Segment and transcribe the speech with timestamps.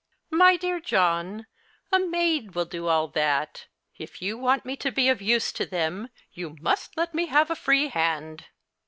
[0.31, 1.45] "My dear John,
[1.91, 3.67] a maid will do all that.
[3.99, 7.51] If you want me to be of use to them you must let me have
[7.51, 8.45] a free hand."